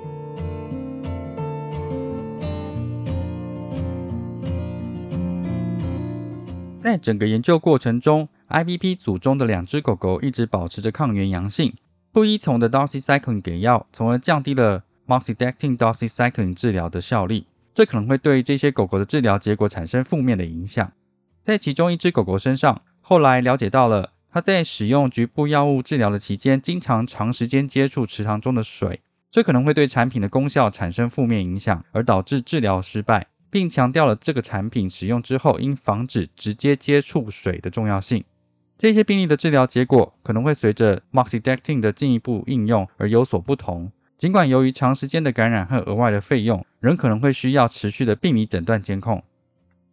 [6.80, 11.72] 在整个研究过程中，IVP 组中的两只狗狗一直保持着抗原阳性，
[12.10, 17.46] 不依从的 doxycycline 给药，从而降低了 moxidectin doxycycline 治疗的效力。
[17.74, 20.92] 这可能会对这些狗狗的治疗结果产生负面的影响。
[21.42, 29.00] 在其中一只狗狗身上，后来了解到了它在使用局部药物治疗的期间，经常长时间接触池塘中的水，
[29.30, 33.26] 这可能会对产品的功效产生负面影响，而导致治疗失败。
[33.50, 38.24] 并强调了这个产品使用之后应防止直接接触水的重要性。
[38.76, 43.92] 这些病例的治疗结果可能会随着 moxidectin 的进一步应用而有所不同。
[44.24, 49.22] 尽管由于长时间的感染和额外的费用，仍可能会需要持续的病理诊断监控。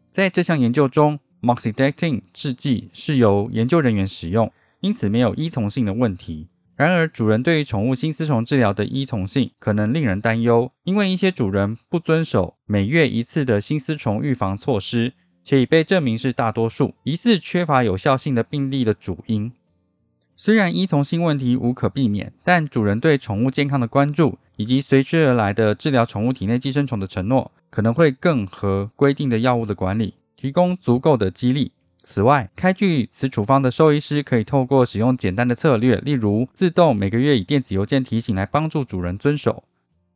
[0.09, 6.47] 在这项研究中，moxidectin 制剂是由研究人员使用，因此没有依从性的问题。
[6.77, 15.11] 然而，主人对于宠物新丝虫治疗的依从性可能令人担忧，因为一些主人不遵守每月一次的新丝虫预防措施，
[15.43, 19.51] 且已被证明是大多数疑似缺乏有效性的病例的主因。
[20.43, 31.73] 虽然依从性问题无可避免，但主人对宠物健康的关注以及随之而来的治疗宠物体内寄生虫的承诺，可能会更和规定的药物的管理提供足够的激励。
[32.01, 39.63] 此外，开具此处方的兽医师可以透过使用简单的策略，例如自动每个月以电子邮件提醒来帮助主人遵守。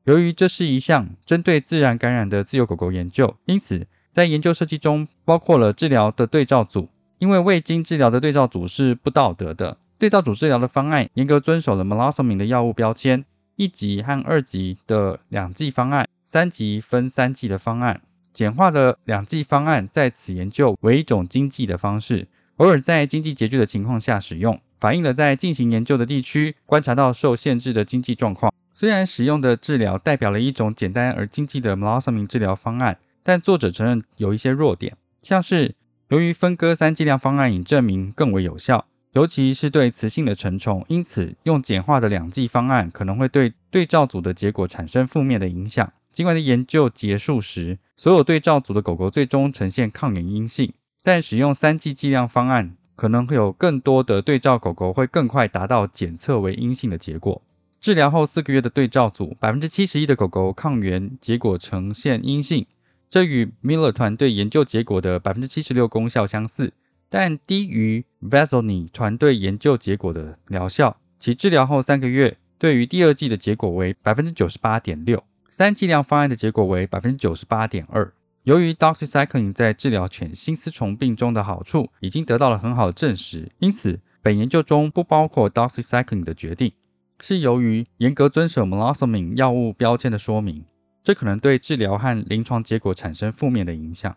[0.06, 6.90] 由于这是一项针对自然感染的自由狗狗研究，因此在研究设计中包括了治疗的对照组。
[7.20, 9.78] 因为未经治疗的对照组是不道德的。
[9.98, 13.24] 对照组治疗的方案严格遵守了 m e l a s o m i n 的药物标签，
[13.56, 18.02] 一级和二级的两剂方案，三级分三剂的方案。
[18.34, 22.28] 简化的两剂方案在此研究为一种经济的方式，
[22.58, 28.54] 偶尔在经济拮据的情况下使用，反映了在进行研究的地区观察到受限制的经济状况。
[28.74, 35.74] 虽然使用的治疗代表了一种简单而经济的 m e l a s o m i n 治疗方案，但作者承认有一些弱点，像是
[36.10, 38.86] 由于分割三剂量方案已证明更为有效，
[39.16, 45.94] 尤其是对雌性的成虫，因此用简化的两剂方案可能会对对照组的结果产生负面的影响。
[46.12, 57.42] 尽管在研究结束时，所有对照组的狗狗最终呈现抗原阴性，但使用三剂剂量方案可能会有更多的对照狗狗会更快达到检测为阴性的结果。
[57.80, 62.66] 治疗后四个月的对照组，百分之七十一的狗狗抗原结果呈现阴性，
[63.10, 66.74] 这与 Miller 团队研究结果的百分之七十六功效相似，
[67.10, 70.98] 但低于 v a s o n i 团队研究结果的疗效。
[71.20, 75.24] 其治疗后三个月，对于第二季的结果为百分之九十八点六。
[75.50, 78.12] 三剂量方案的结果为百分之九十八点二。
[78.44, 86.74] 由于 doxycycline 在治疗犬心丝虫病中的好处已经得到了很好的证实，因此本研究中不包括 doxycycline 的决定，
[87.20, 90.66] 是由于严格遵守 m e l a s o m i n 药物标签的说明，
[91.04, 94.16] 这可能对治疗和临床结果产生负面的影响。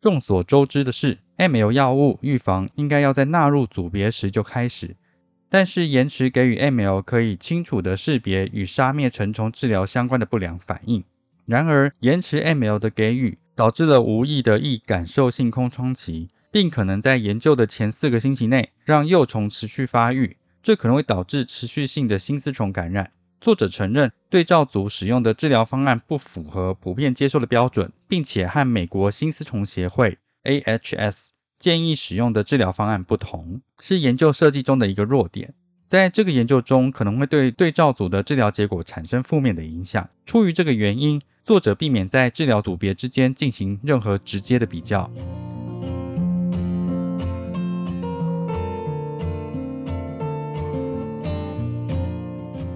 [0.00, 4.94] 众所周知的是，ML 药物预防应该要在纳入组别时就开始。
[5.48, 11.02] 但是延迟给予 ML 可以清楚地识别与杀灭成虫治疗相关的不良反应。
[11.44, 23.10] 然而，延迟 ML 的给予导致了无意的易感受性空窗期，并可能在研究的前四个星期内让幼虫持续发育，这可能会导致持续性的新丝虫感染。
[23.40, 31.28] 作者承认对照组使用的治疗方案不符合普遍接受的标准，并且和美国新丝虫协会 AHS。
[31.58, 35.54] 建议使用的治疗方案不同，是研究设计中的一个弱点。
[35.86, 40.08] 在这个研究中，可能会对对照组的治疗结果产生负面的影响。
[40.26, 45.08] 出于这个原因，作者避免在治疗组别之间进行任何直接的比较。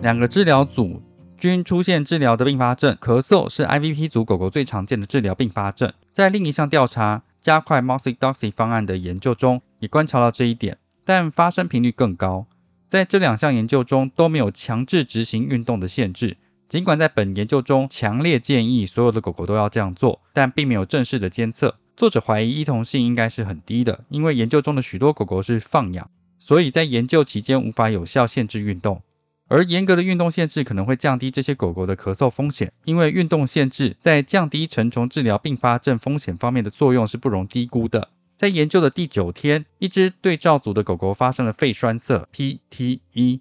[0.03, 1.03] 两个治疗组
[1.37, 2.97] 均出现治疗的并发症。
[3.01, 5.93] 咳嗽是 IVP 组狗狗最常见的治疗并发症。
[6.13, 12.49] 在另一项调查加快 Moxi Doxy 方案的研究中，也观察到这一点，但发生频率更高。
[12.89, 16.39] 在这两项研究中都没有强制执行运动的限制。
[16.69, 21.77] 尽管在本研究中强烈建议所有的狗狗都要这样做，但并没有正式的监测。
[21.97, 29.01] 作者怀疑依从性应该是很低的，因为研究中的许多狗狗是放养，所以在研究期间无法有效限制运动。
[29.49, 38.11] 而严格的运动限制可能会降低这些狗狗的咳嗽风险，因为运动限制在降低成虫治疗并发症风险方面的作用是不容低估的。
[38.37, 43.41] 在研究的第九天，一只对照组的狗狗发生了肺栓塞 （PTE）。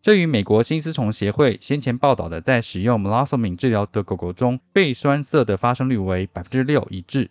[0.00, 7.30] 这与美国新丝虫协会先前报道的在使用 m e l a s o m i n 治疗的狗狗中肺栓塞的发生率为百分之六一致，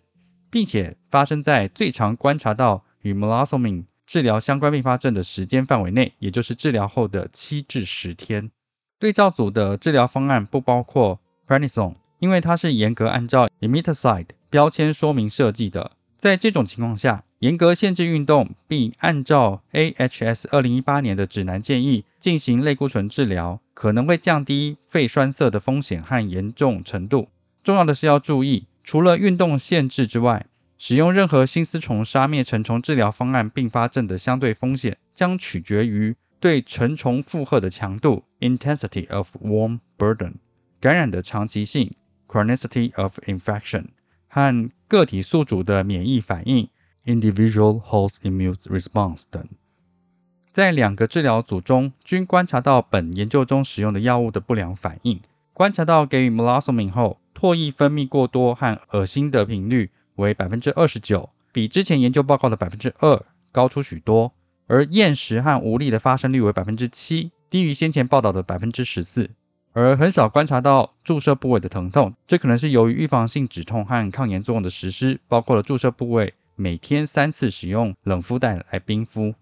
[0.49, 8.51] 并且发生在最常观察到与 m e l a s o m i n 治疗相关并发症的时间范围内，也就是治疗后的七至十天。
[8.99, 15.91] 对照组的治疗方案不包括 Prednisone，因为它是严格按照 Imiticide 标签说明设计的。
[16.17, 27.29] 在这种情况下，严格限制运动，并按照 AHS 二零一八年的指南建议进行类固醇治疗，可能会降低肺栓塞的风险和严重程度。
[27.63, 30.45] 重要的是要注意，除了运动限制之外，
[30.83, 40.33] 使用任何新丝虫杀灭成虫治疗方案并发症的相对风险将取决于对成虫负荷的强度 （intensity of worm burden）、
[40.79, 41.93] 感染的长期性
[42.27, 43.89] （chronicity of infection）
[44.27, 46.67] 和个体宿主的免疫反应。
[47.05, 49.47] individual host immune response 等，
[50.51, 55.21] 在两个治疗组中均观察到本研究中使用的药物的不良反应。
[55.53, 64.33] 观察到给予 m e l a s o m i n 后，唾液分泌过多和恶心的频率为百分之二十九，比之前研究报告的百分之二高出许多。
[64.67, 69.29] 而厌食和无力的发生率为百分之七，低于先前报道的百分之十四。
[69.73, 76.33] 而很少观察到注射部位的疼痛，这可能是由于预防性止痛和抗炎作用的实施，包括了注射部位。
[76.55, 79.33] 每天三次使用冷敷袋来冰敷。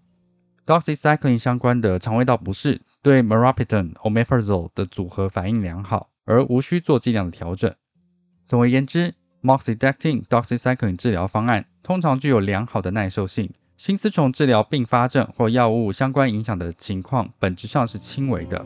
[0.64, 7.74] Doxycycline 相关的肠胃道不适对 Meropitan、Omeprazole 的组合反应良好，而无需做剂量的调整。
[8.46, 18.64] 总而言之，Moxidectin Doxycycline 治疗方案通常具有良好的耐受性，新丝虫治疗并发症或药物相关影响的情况本质上是轻微的。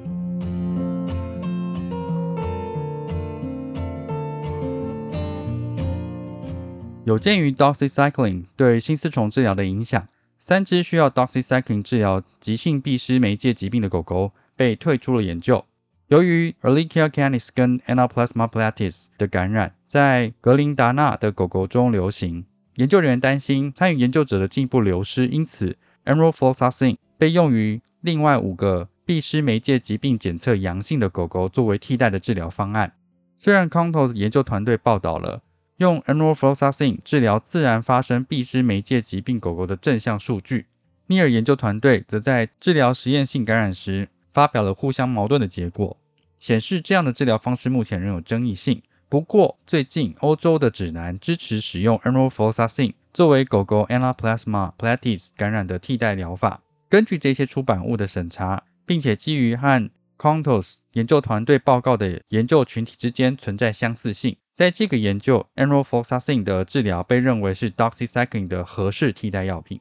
[7.04, 10.08] 有鉴于 doxycycline 对新丝虫治疗的影响，
[10.38, 15.64] 三只需要 doxycycline 治疗急性闭失媒介疾病的狗狗被退出了研究。
[16.08, 22.44] 由于 Ehrlichia canis 跟 Anaplasma platis 的感染在格林达纳的狗狗中流行，
[22.76, 32.92] 研究人员担心参与研究者的进一步流失，因此 enrofloxacin 被用于另外五个闭失媒介疾病检测阳性的狗狗作为替代的治疗方案。
[33.36, 35.42] 虽然 Contos 研究团队报道了。
[35.78, 40.66] 用 enrofloxacin 治疗自然发生闭失媒介疾病狗狗的正向数据，
[41.08, 45.96] 尼尔研究团队则在治疗实验性感染时发表了互相矛盾的结果，
[46.36, 48.82] 显示这样的治疗方式目前仍有争议性。
[49.08, 56.60] 不过，最近欧洲的指南支持使用 enrofloxacin 作为狗狗 Anaplasma platis 感染的替代疗法。
[56.88, 64.36] 根据这些出版物的审查，并且基于和 Contos 研究团队报告的研究群体之间存在相似性。
[64.56, 69.80] 在这个研究，enrofloxacin 的治疗被认为是 doxycycline 的合适替代药品。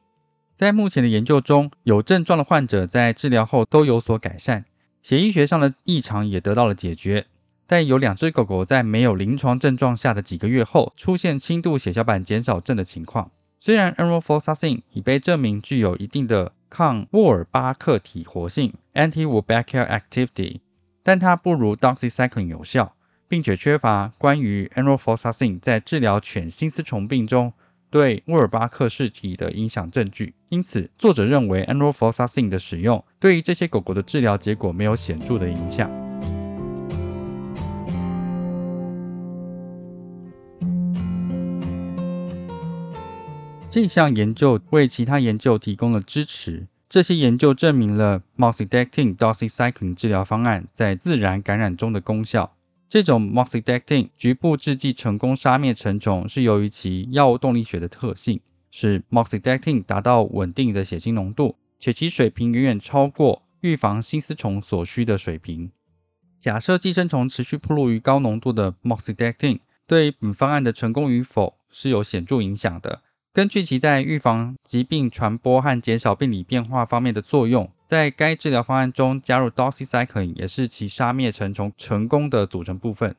[0.56, 4.64] 在目前的研究中，有症状的患者在治疗后都有所改善，
[5.02, 7.26] 血液学上的异常也得到了解决。
[7.66, 13.30] 但有两只狗狗在没有临床症状下的几个月后，出现轻度血小板减少症的情况。
[13.58, 20.60] 虽然 enrofloxacin 已被证明具有一定的抗沃尔巴克体活性 （anti-Wolbachia activity），
[21.02, 22.94] 但它不如 doxycycline 有效。
[23.26, 27.52] 并且缺乏关于 enrofloxacin 在治疗犬心丝虫病中
[27.94, 35.88] 对沃尔巴克氏体的影响证据，因此作者认为 enrofloxacin 的使用对于这些狗狗的治疗结果没有显著的影响。
[43.70, 52.56] 这项研究为其他研究提供了支持，这些研究证明了 moxidectin doxycycline 治疗方案在自然感染中的功效。
[52.94, 58.40] 这种 moxidectin 局部制剂成功杀灭成虫，是由于其药物动力学的特性，
[58.70, 65.72] 使 moxidectin 达到稳定的血清浓度，且其水平远远超过预防新丝虫所需的水平。
[66.38, 73.02] 假设寄生虫持续暴露于高浓度的 moxidectin，对本方案的成功与否是有显著影响的。
[73.32, 83.14] 根据其在预防疾病传播和减少病理变化方面的作用，在该治疗方案中加入 doxycycline 也是其杀灭成虫成功的组成部分。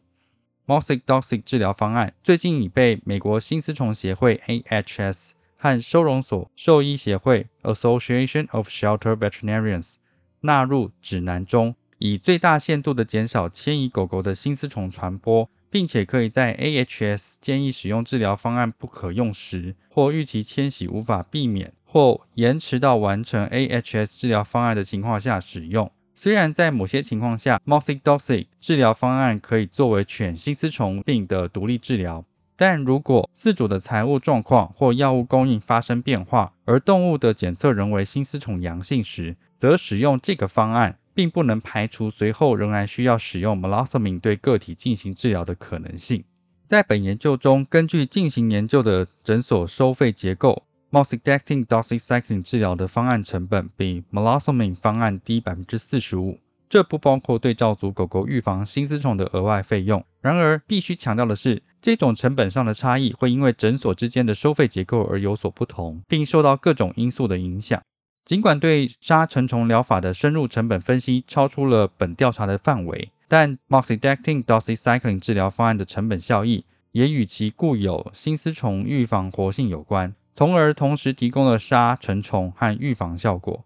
[0.68, 9.95] Moxic Doxic 治疗方案最近已被美国新丝虫协会 AHS 和收容所兽医协会 Association of Shelter Veterinarians
[10.41, 25.89] 纳入指南中，以最大限度地减少迁移狗狗的新丝虫传播，并且可以在 AHS 建议使用治疗方案不可用时，或预期迁徙无法避免，或延迟到完成 AHS 治疗方案的情况下使用。
[26.13, 32.25] 虽然在某些情况下，Moxidoxy 治疗方案可以作为犬心丝虫病的独立治疗，
[32.57, 46.25] 但如果饲主的财务状况或药物供应发生变化，而动物的检测仍为心丝虫阳性时，则使用这个方案并不能排除随后仍然需要使用 Meloxicam 对个体进行治疗的可能性。
[46.67, 50.63] 在本研究中，根据进行研究的诊所收费结构。
[50.95, 56.39] Moxidectin doxycycline 治疗的方案成本比 Meloxicam 方案低百分之四十五，
[56.69, 60.01] 这不包括对照组狗狗预防心丝虫的额外费用。
[60.21, 67.81] 然而，必须强调的是，这种成本上的差异会因为诊所之间的收费结构而有所不同，并受到各种因素的影响。
[68.23, 80.15] 尽管对杀成虫疗法的深入成本分析超出了本调查的范围，但 Moxidectin doxycycline 治疗方案的成本效益也与其固有心丝虫预防活性有关。
[80.38, 83.63] 从而同时提供了杀成虫和预防效果。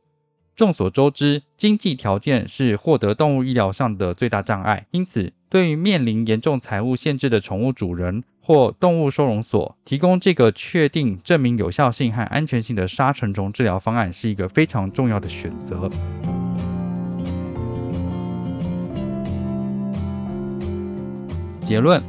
[0.56, 15.90] 众所周知，经济条件是获得动物医疗上的最大障碍，因此，对于面临严重财务限制的宠物主人或动物收容所，提供这个确定证明有效性和安全性的杀成虫治疗方案是一个非常重要的选择。
[21.62, 22.00] 结论：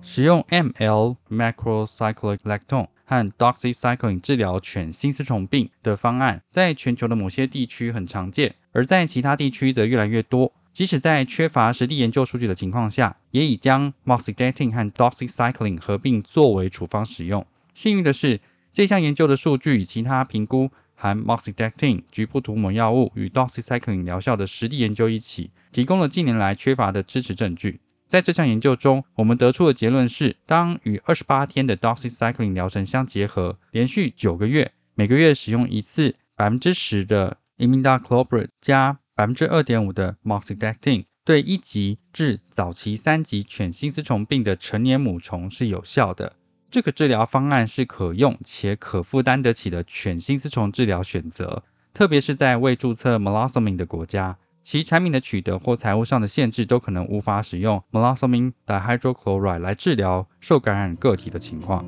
[0.00, 2.86] 使用 ml macrocyclic lactone。
[3.04, 10.52] 和 doxycycline 治疗犬心丝虫病的方案，在全球的某些地区很常见，而在其他地区则越来越多。
[10.72, 17.46] 即使在缺乏实地研究数据的情况下，也已将 moxidectin 和 doxycycline 合并作为处方使用。
[17.72, 18.40] 幸运的是，
[18.72, 27.78] 这项研究的数据与其他评估含 moxidectin 局部涂抹药物与 doxycycline 疗效的实地研究一起，提供了近年来缺乏的支持证据。
[28.08, 46.36] 在这项研究中，我们得出的结论是，当与二十八天的 doxycycline 疗程相结合，连续九个月，每个月使用一次百分之十的 imidacloprid 加百分之二点五的 moxidectin，对一级至早期三级犬心丝虫病的成年母虫是有效的。
[46.70, 54.36] 这个治疗方案是可用且可负担得起的犬心丝虫治疗选择，特别是在未注册 Meloxicam 的国家。
[54.64, 61.84] 其产品的取得或财务上的限制都可能无法使用 meloxicam dihydrochloride 来治疗受感染个体的情况。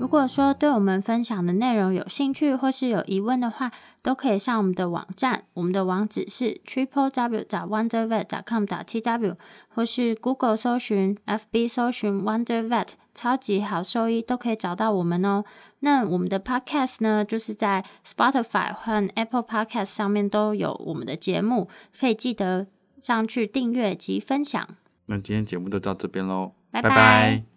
[0.00, 3.70] 如果说对我们分享的内容有兴趣或是有疑问的话，
[4.02, 9.36] 都可以上我们的网站，我们的网址是 triple w 打 wondervet 打 com 打 tw，
[9.68, 15.44] 或是 Google 搜寻、FB 搜寻 wondervet 超级好兽医，都可以找到我们哦。
[15.84, 21.68] 那我们的 Podcast 呢，就是在 Spotify 和 Apple Podcast 上面都有我们的节目，
[21.98, 24.66] 可以记得上去订阅及分享。
[25.06, 27.51] 那今天节目就到这边喽，拜拜。